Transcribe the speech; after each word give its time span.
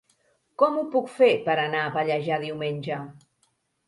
Com 0.61 0.77
ho 0.77 0.85
puc 0.95 1.11
fer 1.17 1.29
per 1.47 1.55
anar 1.63 1.81
a 1.81 1.91
Pallejà 1.97 2.39
diumenge? 2.45 2.99